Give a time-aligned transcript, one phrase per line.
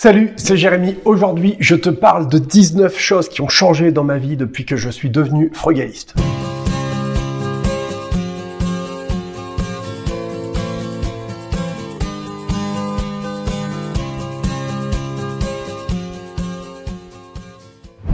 [0.00, 0.94] Salut, c'est Jérémy.
[1.04, 4.76] Aujourd'hui, je te parle de 19 choses qui ont changé dans ma vie depuis que
[4.76, 6.14] je suis devenu frugaliste.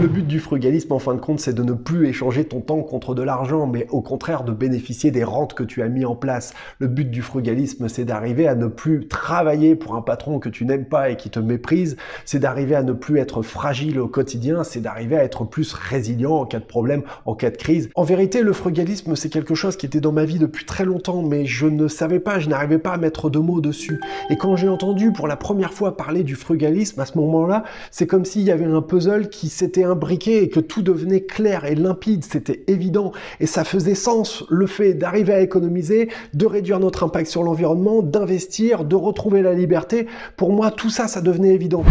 [0.05, 2.83] Le but du frugalisme, en fin de compte, c'est de ne plus échanger ton temps
[2.83, 6.15] contre de l'argent, mais au contraire de bénéficier des rentes que tu as mis en
[6.15, 6.53] place.
[6.79, 10.67] Le but du frugalisme, c'est d'arriver à ne plus travailler pour un patron que tu
[10.67, 11.97] n'aimes pas et qui te méprise.
[12.27, 14.63] C'est d'arriver à ne plus être fragile au quotidien.
[14.63, 17.89] C'est d'arriver à être plus résilient en cas de problème, en cas de crise.
[17.95, 21.23] En vérité, le frugalisme, c'est quelque chose qui était dans ma vie depuis très longtemps,
[21.23, 23.99] mais je ne savais pas, je n'arrivais pas à mettre de mots dessus.
[24.29, 28.07] Et quand j'ai entendu pour la première fois parler du frugalisme, à ce moment-là, c'est
[28.07, 31.75] comme s'il y avait un puzzle qui s'était briquet et que tout devenait clair et
[31.75, 37.05] limpide, c'était évident et ça faisait sens le fait d'arriver à économiser, de réduire notre
[37.05, 40.07] impact sur l'environnement, d'investir, de retrouver la liberté.
[40.37, 41.85] Pour moi, tout ça, ça devenait évident.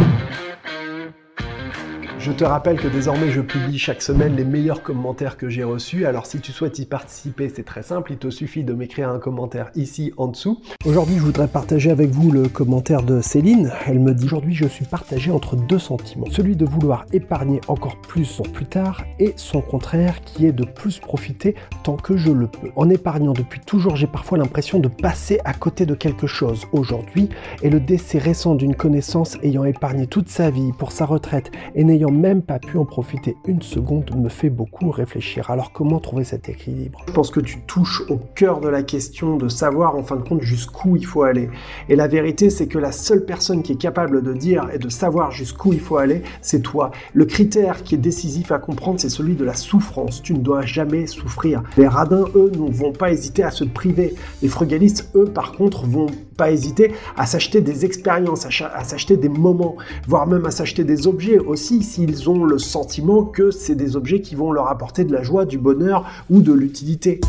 [2.23, 6.05] Je te rappelle que désormais je publie chaque semaine les meilleurs commentaires que j'ai reçus.
[6.05, 9.19] Alors si tu souhaites y participer, c'est très simple, il te suffit de m'écrire un
[9.19, 10.61] commentaire ici en dessous.
[10.85, 13.73] Aujourd'hui, je voudrais partager avec vous le commentaire de Céline.
[13.87, 16.27] Elle me dit aujourd'hui, je suis partagé entre deux sentiments.
[16.31, 20.63] Celui de vouloir épargner encore plus pour plus tard et son contraire qui est de
[20.63, 22.69] plus profiter tant que je le peux.
[22.77, 26.67] En épargnant depuis toujours, j'ai parfois l'impression de passer à côté de quelque chose.
[26.71, 27.27] Aujourd'hui,
[27.63, 31.83] et le décès récent d'une connaissance ayant épargné toute sa vie pour sa retraite et
[31.83, 35.49] n'ayant même pas pu en profiter une seconde me fait beaucoup réfléchir.
[35.49, 36.99] Alors comment trouver cet équilibre?
[37.07, 40.21] Je pense que tu touches au cœur de la question de savoir en fin de
[40.21, 41.49] compte jusqu'où il faut aller.
[41.89, 44.89] Et la vérité, c'est que la seule personne qui est capable de dire et de
[44.89, 46.91] savoir jusqu'où il faut aller, c'est toi.
[47.13, 50.21] Le critère qui est décisif à comprendre, c'est celui de la souffrance.
[50.21, 51.63] Tu ne dois jamais souffrir.
[51.77, 54.15] Les radins, eux, ne vont pas hésiter à se priver.
[54.41, 59.29] Les frugalistes, eux, par contre, vont pas hésiter à s'acheter des expériences, à s'acheter des
[59.29, 59.75] moments,
[60.07, 64.21] voire même à s'acheter des objets aussi s'ils ont le sentiment que c'est des objets
[64.21, 67.21] qui vont leur apporter de la joie, du bonheur ou de l'utilité.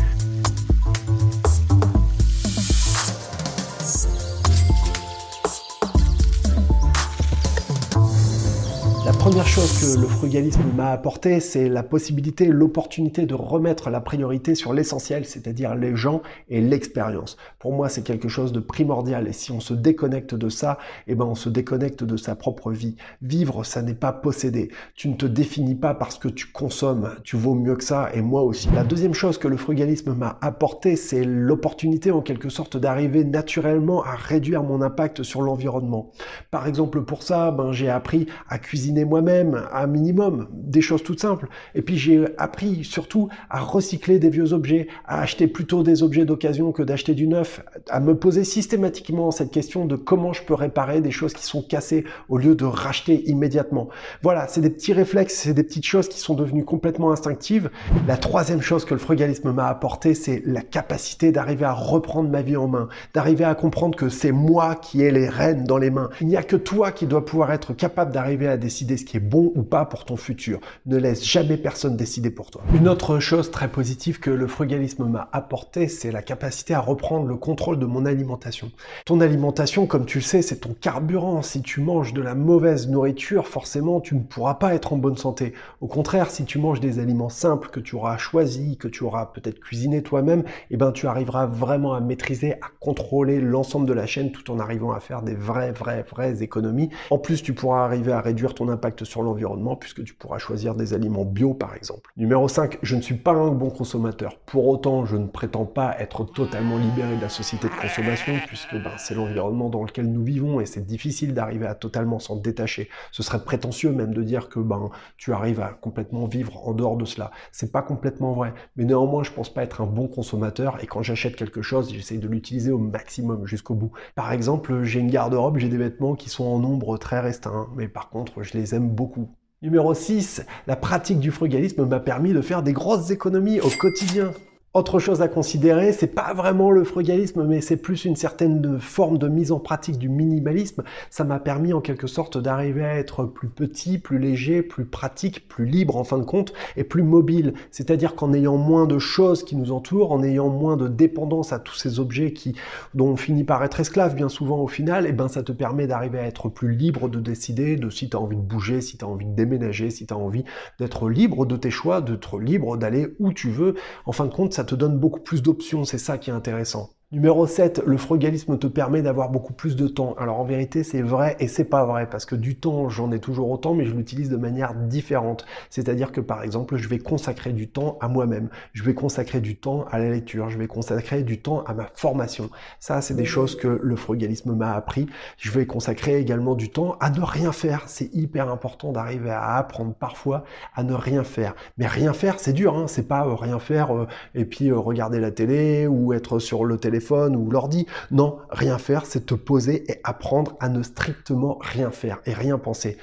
[9.25, 14.53] Première chose que le frugalisme m'a apporté, c'est la possibilité, l'opportunité de remettre la priorité
[14.53, 17.35] sur l'essentiel, c'est-à-dire les gens et l'expérience.
[17.57, 20.77] Pour moi, c'est quelque chose de primordial et si on se déconnecte de ça,
[21.07, 22.97] eh ben on se déconnecte de sa propre vie.
[23.23, 24.69] Vivre, ça n'est pas posséder.
[24.93, 28.21] Tu ne te définis pas parce que tu consommes, tu vaux mieux que ça et
[28.21, 28.69] moi aussi.
[28.75, 34.03] La deuxième chose que le frugalisme m'a apporté, c'est l'opportunité en quelque sorte d'arriver naturellement
[34.03, 36.11] à réduire mon impact sur l'environnement.
[36.51, 41.01] Par exemple, pour ça, ben j'ai appris à cuisiner moi moi-même un minimum, des choses
[41.01, 41.47] toutes simples.
[41.73, 46.25] Et puis j'ai appris surtout à recycler des vieux objets, à acheter plutôt des objets
[46.25, 50.53] d'occasion que d'acheter du neuf, à me poser systématiquement cette question de comment je peux
[50.53, 53.87] réparer des choses qui sont cassées au lieu de racheter immédiatement.
[54.21, 57.69] Voilà, c'est des petits réflexes, c'est des petites choses qui sont devenues complètement instinctives.
[58.09, 62.41] La troisième chose que le frugalisme m'a apporté, c'est la capacité d'arriver à reprendre ma
[62.41, 65.89] vie en main, d'arriver à comprendre que c'est moi qui ai les rênes dans les
[65.89, 66.09] mains.
[66.19, 69.17] Il n'y a que toi qui dois pouvoir être capable d'arriver à décider ce qui
[69.17, 70.59] est bon ou pas pour ton futur.
[70.85, 72.61] Ne laisse jamais personne décider pour toi.
[72.73, 77.27] Une autre chose très positive que le frugalisme m'a apporté, c'est la capacité à reprendre
[77.27, 78.71] le contrôle de mon alimentation.
[79.05, 81.41] Ton alimentation, comme tu le sais, c'est ton carburant.
[81.41, 85.17] Si tu manges de la mauvaise nourriture, forcément, tu ne pourras pas être en bonne
[85.17, 85.53] santé.
[85.81, 89.27] Au contraire, si tu manges des aliments simples que tu auras choisis, que tu auras
[89.27, 94.05] peut-être cuisiné toi-même, eh ben, tu arriveras vraiment à maîtriser, à contrôler l'ensemble de la
[94.05, 96.89] chaîne tout en arrivant à faire des vraies, vraies, vraies économies.
[97.09, 100.75] En plus, tu pourras arriver à réduire ton impact sur l'environnement puisque tu pourras choisir
[100.75, 102.11] des aliments bio par exemple.
[102.15, 104.37] Numéro 5, je ne suis pas un bon consommateur.
[104.45, 108.75] Pour autant, je ne prétends pas être totalement libéré de la société de consommation puisque
[108.75, 112.89] ben, c'est l'environnement dans lequel nous vivons et c'est difficile d'arriver à totalement s'en détacher.
[113.11, 116.97] Ce serait prétentieux même de dire que ben, tu arrives à complètement vivre en dehors
[116.97, 117.31] de cela.
[117.51, 121.01] C'est pas complètement vrai, mais néanmoins, je pense pas être un bon consommateur et quand
[121.01, 123.91] j'achète quelque chose, j'essaye de l'utiliser au maximum jusqu'au bout.
[124.15, 127.87] Par exemple, j'ai une garde-robe, j'ai des vêtements qui sont en nombre très restreint, mais
[127.87, 129.27] par contre, je les aime beaucoup.
[129.61, 134.31] Numéro 6, la pratique du frugalisme m'a permis de faire des grosses économies au quotidien.
[134.75, 139.17] Autre chose à considérer, c'est pas vraiment le frugalisme, mais c'est plus une certaine forme
[139.17, 140.83] de mise en pratique du minimalisme.
[141.09, 145.47] Ça m'a permis en quelque sorte d'arriver à être plus petit, plus léger, plus pratique,
[145.47, 147.53] plus libre en fin de compte et plus mobile.
[147.71, 151.59] C'est-à-dire qu'en ayant moins de choses qui nous entourent, en ayant moins de dépendance à
[151.59, 152.53] tous ces objets qui,
[152.95, 155.53] dont on finit par être esclave bien souvent au final, et eh ben ça te
[155.53, 158.81] permet d'arriver à être plus libre de décider de si tu as envie de bouger,
[158.81, 160.43] si tu as envie de déménager, si tu as envie
[160.79, 163.75] d'être libre de tes choix, d'être libre d'aller où tu veux.
[164.05, 166.91] En fin de compte, ça te donne beaucoup plus d'options, c'est ça qui est intéressant.
[167.15, 170.15] Numéro 7, le frugalisme te permet d'avoir beaucoup plus de temps.
[170.17, 173.19] Alors en vérité, c'est vrai et c'est pas vrai parce que du temps, j'en ai
[173.19, 175.45] toujours autant, mais je l'utilise de manière différente.
[175.69, 179.55] C'est-à-dire que par exemple, je vais consacrer du temps à moi-même, je vais consacrer du
[179.55, 182.49] temps à la lecture, je vais consacrer du temps à ma formation.
[182.81, 185.07] Ça, c'est des choses que le frugalisme m'a appris.
[185.37, 187.83] Je vais consacrer également du temps à ne rien faire.
[187.87, 190.43] C'est hyper important d'arriver à apprendre parfois
[190.75, 191.55] à ne rien faire.
[191.77, 192.75] Mais rien faire, c'est dur.
[192.75, 196.39] Hein c'est pas euh, rien faire euh, et puis euh, regarder la télé ou être
[196.39, 197.85] sur le téléphone ou l'ordi.
[198.11, 202.57] Non, rien faire, c'est te poser et apprendre à ne strictement rien faire et rien
[202.57, 202.97] penser.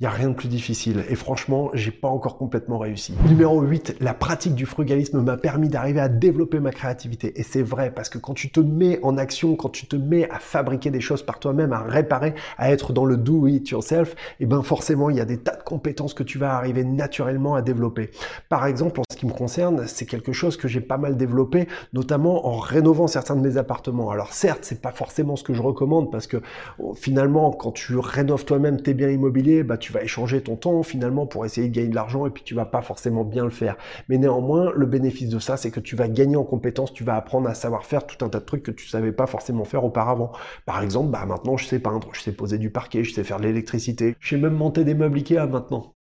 [0.00, 1.04] Il n'y a rien de plus difficile.
[1.08, 3.14] Et franchement, j'ai pas encore complètement réussi.
[3.28, 7.38] Numéro 8, la pratique du frugalisme m'a permis d'arriver à développer ma créativité.
[7.38, 10.28] Et c'est vrai, parce que quand tu te mets en action, quand tu te mets
[10.30, 14.14] à fabriquer des choses par toi-même, à réparer, à être dans le do it yourself,
[14.14, 16.82] et eh ben forcément, il y a des tas de compétences que tu vas arriver
[16.82, 18.10] naturellement à développer.
[18.48, 21.68] Par exemple, en ce qui me concerne, c'est quelque chose que j'ai pas mal développé,
[21.92, 24.10] notamment en rénovant certains de mes appartements.
[24.10, 26.38] Alors certes, c'est pas forcément ce que je recommande parce que
[26.80, 30.82] oh, finalement, quand tu rénoves toi-même tes biens immobiliers, bah, tu vas échanger ton temps
[30.82, 33.50] finalement pour essayer de gagner de l'argent et puis tu vas pas forcément bien le
[33.50, 33.76] faire.
[34.08, 37.16] Mais néanmoins, le bénéfice de ça, c'est que tu vas gagner en compétences, tu vas
[37.16, 39.84] apprendre à savoir faire tout un tas de trucs que tu savais pas forcément faire
[39.84, 40.32] auparavant.
[40.64, 43.38] Par exemple, bah maintenant je sais peindre, je sais poser du parquet, je sais faire
[43.38, 45.92] de l'électricité, je sais même monter des meubles Ikea maintenant.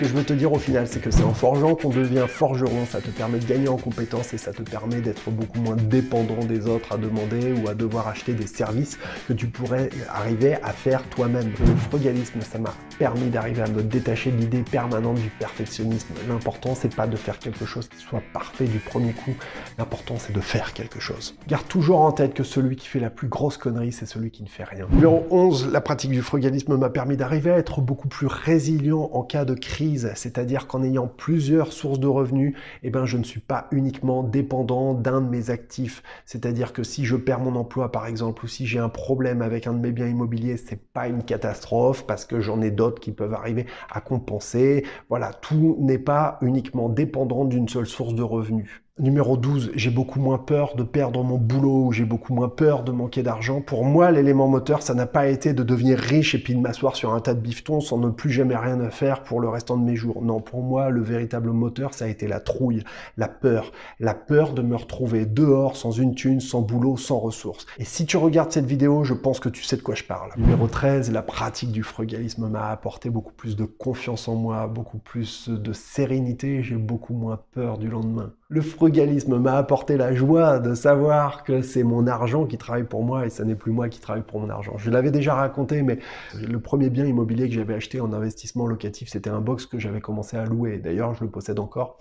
[0.00, 2.86] Que je veux te dire au final, c'est que c'est en forgeant qu'on devient forgeron.
[2.86, 6.42] Ça te permet de gagner en compétences et ça te permet d'être beaucoup moins dépendant
[6.42, 8.98] des autres à demander ou à devoir acheter des services
[9.28, 11.52] que tu pourrais arriver à faire toi-même.
[11.60, 16.14] Le frugalisme, ça m'a permis d'arriver à me détacher de l'idée permanente du perfectionnisme.
[16.26, 19.34] L'important, c'est pas de faire quelque chose qui soit parfait du premier coup.
[19.76, 21.36] L'important, c'est de faire quelque chose.
[21.46, 24.42] Garde toujours en tête que celui qui fait la plus grosse connerie, c'est celui qui
[24.44, 24.86] ne fait rien.
[24.92, 29.22] Numéro 11, la pratique du frugalisme m'a permis d'arriver à être beaucoup plus résilient en
[29.22, 33.40] cas de crise c'est-à-dire qu'en ayant plusieurs sources de revenus, eh ben, je ne suis
[33.40, 36.02] pas uniquement dépendant d'un de mes actifs.
[36.24, 39.66] C'est-à-dire que si je perds mon emploi, par exemple, ou si j'ai un problème avec
[39.66, 43.12] un de mes biens immobiliers, c'est pas une catastrophe parce que j'en ai d'autres qui
[43.12, 44.84] peuvent arriver à compenser.
[45.08, 48.82] Voilà, tout n'est pas uniquement dépendant d'une seule source de revenus.
[49.00, 52.92] Numéro 12, j'ai beaucoup moins peur de perdre mon boulot, j'ai beaucoup moins peur de
[52.92, 53.62] manquer d'argent.
[53.62, 56.96] Pour moi, l'élément moteur, ça n'a pas été de devenir riche et puis de m'asseoir
[56.96, 59.78] sur un tas de bifetons sans ne plus jamais rien à faire pour le restant
[59.78, 60.20] de mes jours.
[60.20, 62.84] Non, pour moi, le véritable moteur, ça a été la trouille,
[63.16, 63.72] la peur.
[64.00, 67.64] La peur de me retrouver dehors, sans une thune, sans boulot, sans ressources.
[67.78, 70.32] Et si tu regardes cette vidéo, je pense que tu sais de quoi je parle.
[70.36, 74.98] Numéro 13, la pratique du frugalisme m'a apporté beaucoup plus de confiance en moi, beaucoup
[74.98, 78.34] plus de sérénité, j'ai beaucoup moins peur du lendemain.
[78.52, 83.04] Le frugalisme m'a apporté la joie de savoir que c'est mon argent qui travaille pour
[83.04, 84.76] moi et ce n'est plus moi qui travaille pour mon argent.
[84.76, 86.00] Je l'avais déjà raconté, mais
[86.34, 90.00] le premier bien immobilier que j'avais acheté en investissement locatif, c'était un box que j'avais
[90.00, 90.78] commencé à louer.
[90.78, 91.98] D'ailleurs, je le possède encore.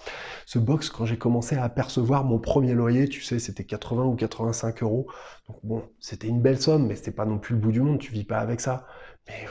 [0.48, 4.16] Ce box, quand j'ai commencé à apercevoir mon premier loyer, tu sais, c'était 80 ou
[4.16, 5.06] 85 euros.
[5.48, 8.00] Donc bon, c'était une belle somme, mais c'était pas non plus le bout du monde.
[8.00, 8.88] Tu vis pas avec ça.
[9.28, 9.46] Mais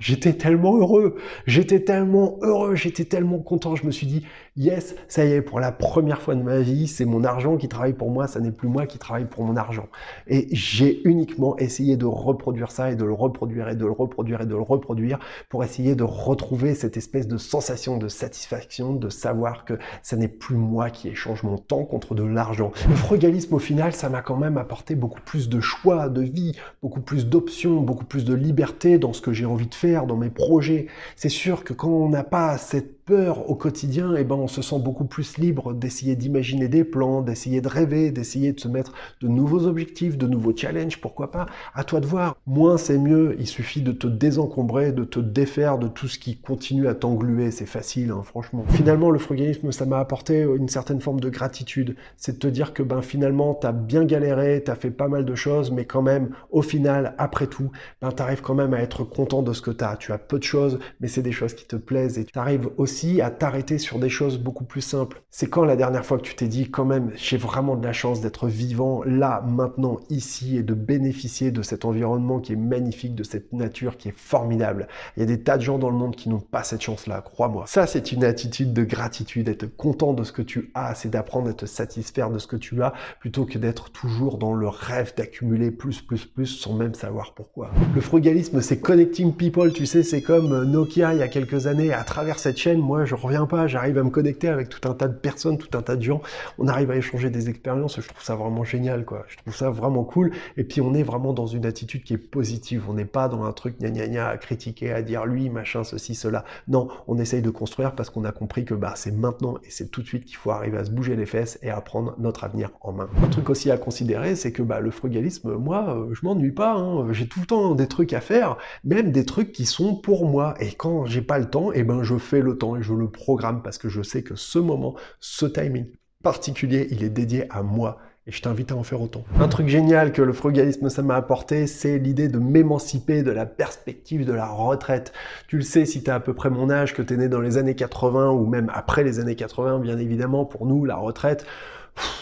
[0.00, 1.16] j'étais tellement heureux,
[1.46, 3.76] j'étais tellement heureux, j'étais tellement content.
[3.76, 6.86] Je me suis dit, yes, ça y est, pour la première fois de ma vie,
[6.86, 9.56] c'est mon argent qui travaille pour moi, ça n'est plus moi qui travaille pour mon
[9.56, 9.88] argent.
[10.26, 14.42] Et j'ai uniquement essayé de reproduire ça et de le reproduire et de le reproduire
[14.42, 15.18] et de le reproduire
[15.48, 20.28] pour essayer de retrouver cette espèce de sensation de satisfaction, de savoir que ça n'est
[20.28, 22.72] plus moi qui échange mon temps contre de l'argent.
[22.88, 26.58] Le frugalisme, au final, ça m'a quand même apporté beaucoup plus de choix de vie,
[26.82, 30.16] beaucoup plus d'options, beaucoup plus de liberté dans ce que j'ai envie de faire, dans
[30.16, 30.86] mes projets.
[31.16, 34.62] C'est sûr que quand on n'a pas cette peur au quotidien, eh ben, on se
[34.62, 38.92] sent beaucoup plus libre d'essayer d'imaginer des plans, d'essayer de rêver, d'essayer de se mettre
[39.20, 41.46] de nouveaux objectifs, de nouveaux challenges, pourquoi pas.
[41.74, 42.36] À toi de voir.
[42.46, 43.36] Moins c'est mieux.
[43.38, 47.50] Il suffit de te désencombrer, de te défaire de tout ce qui continue à t'engluer.
[47.50, 48.64] C'est facile, hein, franchement.
[48.68, 51.96] Finalement, le frugalisme, ça m'a apporté une certaine forme de gratitude.
[52.16, 55.34] C'est de te dire que ben finalement, t'as bien galéré, t'as fait pas mal de
[55.34, 59.42] choses, mais quand même, au final, après tout, ben t'arrives quand même à être content
[59.42, 59.96] de ce que t'as.
[59.96, 62.70] Tu as peu de choses, mais c'est des choses qui te plaisent et tu arrives
[63.20, 65.22] à t'arrêter sur des choses beaucoup plus simples.
[65.30, 67.92] C'est quand la dernière fois que tu t'es dit quand même j'ai vraiment de la
[67.92, 73.14] chance d'être vivant là, maintenant, ici et de bénéficier de cet environnement qui est magnifique,
[73.14, 74.88] de cette nature qui est formidable.
[75.16, 77.22] Il y a des tas de gens dans le monde qui n'ont pas cette chance-là,
[77.22, 77.64] crois-moi.
[77.66, 81.48] Ça, c'est une attitude de gratitude, être content de ce que tu as, c'est d'apprendre
[81.48, 85.14] à te satisfaire de ce que tu as plutôt que d'être toujours dans le rêve
[85.16, 87.70] d'accumuler plus, plus, plus sans même savoir pourquoi.
[87.94, 91.92] Le frugalisme, c'est connecting people, tu sais, c'est comme Nokia il y a quelques années.
[91.92, 94.94] À travers cette chaîne, moi je reviens pas, j'arrive à me connecter avec tout un
[94.94, 96.20] tas de personnes, tout un tas de gens,
[96.58, 99.70] on arrive à échanger des expériences, je trouve ça vraiment génial quoi, je trouve ça
[99.70, 103.04] vraiment cool, et puis on est vraiment dans une attitude qui est positive, on n'est
[103.04, 106.44] pas dans un truc gna gna gna à critiquer, à dire lui, machin, ceci, cela,
[106.68, 109.90] non, on essaye de construire parce qu'on a compris que bah, c'est maintenant et c'est
[109.90, 112.44] tout de suite qu'il faut arriver à se bouger les fesses et à prendre notre
[112.44, 113.08] avenir en main.
[113.22, 116.74] Un truc aussi à considérer, c'est que bah, le frugalisme, moi, euh, je m'ennuie pas,
[116.74, 117.12] hein.
[117.12, 120.54] j'ai tout le temps des trucs à faire, même des trucs qui sont pour moi,
[120.60, 122.94] et quand j'ai pas le temps, et eh ben je fais le temps et je
[122.94, 125.86] le programme parce que je sais que ce moment, ce timing
[126.22, 129.24] particulier, il est dédié à moi et je t'invite à en faire autant.
[129.40, 133.46] Un truc génial que le frugalisme ça m'a apporté, c'est l'idée de m'émanciper de la
[133.46, 135.12] perspective de la retraite.
[135.48, 137.28] Tu le sais si tu as à peu près mon âge, que tu es né
[137.28, 140.96] dans les années 80 ou même après les années 80, bien évidemment, pour nous, la
[140.96, 141.44] retraite,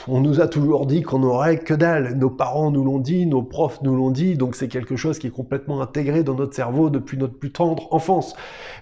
[0.08, 2.16] on nous a toujours dit qu'on n'aurait que dalle.
[2.16, 5.28] Nos parents nous l'ont dit, nos profs nous l'ont dit, donc c'est quelque chose qui
[5.28, 8.34] est complètement intégré dans notre cerveau depuis notre plus tendre enfance.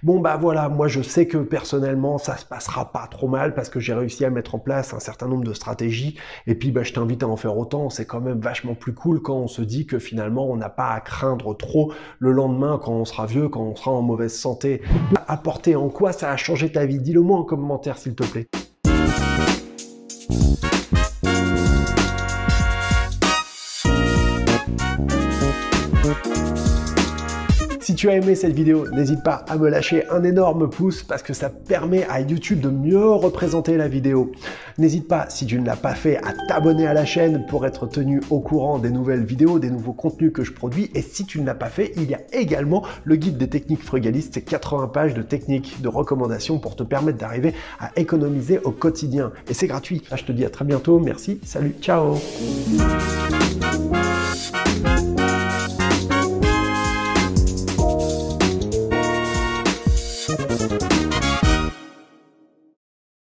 [0.02, 3.68] Bon bah voilà, moi je sais que personnellement ça se passera pas trop mal parce
[3.68, 6.16] que j'ai réussi à mettre en place un certain nombre de stratégies
[6.46, 9.20] et puis bah je t'invite à en faire autant, c'est quand même vachement plus cool
[9.20, 12.92] quand on se dit que finalement on n'a pas à craindre trop le lendemain quand
[12.92, 14.82] on sera vieux, quand on sera en mauvaise santé.
[15.26, 17.00] Apporter en quoi ça a changé ta vie?
[17.00, 18.48] Dis-le moi en commentaire s'il te plaît.
[27.98, 31.32] Tu as aimé cette vidéo, n'hésite pas à me lâcher un énorme pouce parce que
[31.32, 34.30] ça permet à YouTube de mieux représenter la vidéo.
[34.78, 37.88] N'hésite pas, si tu ne l'as pas fait, à t'abonner à la chaîne pour être
[37.88, 40.92] tenu au courant des nouvelles vidéos, des nouveaux contenus que je produis.
[40.94, 43.82] Et si tu ne l'as pas fait, il y a également le guide des techniques
[43.82, 48.70] frugalistes, c'est 80 pages de techniques, de recommandations pour te permettre d'arriver à économiser au
[48.70, 49.32] quotidien.
[49.48, 50.04] Et c'est gratuit.
[50.08, 51.00] Là, je te dis à très bientôt.
[51.00, 51.40] Merci.
[51.42, 51.74] Salut.
[51.80, 52.14] Ciao.